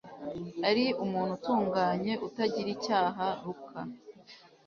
[0.69, 3.79] ari umuntu utunganye utagira icyaha Luka